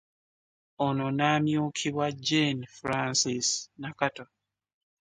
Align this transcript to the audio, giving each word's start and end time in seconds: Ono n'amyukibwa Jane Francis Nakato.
Ono 0.85 1.05
n'amyukibwa 1.17 2.05
Jane 2.25 2.61
Francis 2.77 3.47
Nakato. 3.79 4.25